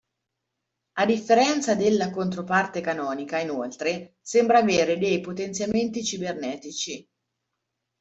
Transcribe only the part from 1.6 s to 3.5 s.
della controparte canonica,